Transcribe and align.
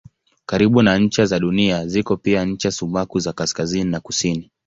Karibu 0.45 0.81
na 0.81 0.97
ncha 0.99 1.25
za 1.25 1.39
Dunia 1.39 1.87
ziko 1.87 2.17
pia 2.17 2.45
ncha 2.45 2.71
sumaku 2.71 3.19
za 3.19 3.33
kaskazini 3.33 3.91
na 3.91 3.99
kusini. 3.99 4.51